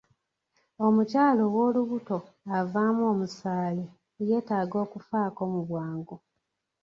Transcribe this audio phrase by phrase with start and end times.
[0.85, 2.17] Omukyala ow'Olubuto
[2.59, 3.85] avaamu Omusaayi
[4.27, 6.15] yeetaaga okufaako mu bwangu.